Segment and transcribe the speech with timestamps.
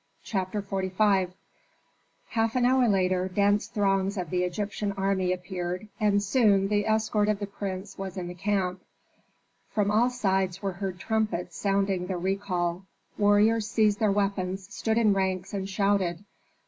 [0.23, 1.33] CHAPTER XLV
[2.29, 7.29] Half an hour later dense throngs of the Egyptian army appeared and soon the escort
[7.29, 8.81] of the prince was in the camp.
[9.69, 12.87] From all sides were heard trumpets sounding the recall.
[13.19, 16.25] Warriors seized their weapons, stood in ranks and shouted.